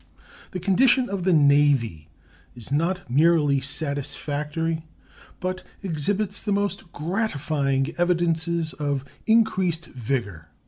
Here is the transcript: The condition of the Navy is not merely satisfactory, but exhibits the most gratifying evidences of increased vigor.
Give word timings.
The 0.49 0.59
condition 0.59 1.09
of 1.09 1.25
the 1.25 1.31
Navy 1.31 2.07
is 2.55 2.71
not 2.71 3.07
merely 3.07 3.59
satisfactory, 3.61 4.87
but 5.39 5.61
exhibits 5.83 6.39
the 6.39 6.51
most 6.51 6.91
gratifying 6.91 7.93
evidences 7.99 8.73
of 8.73 9.05
increased 9.27 9.85
vigor. 9.85 10.47